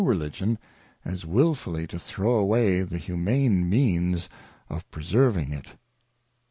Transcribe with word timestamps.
eligionj^as 0.01 1.25
wilfully 1.25 1.85
to 1.85 1.99
throw 1.99 2.33
away 2.37 2.81
the 2.81 2.97
Humane 2.97 3.69
Means 3.69 4.29
oi 4.71 4.79
preserving 4.89 5.51
it. 5.51 5.73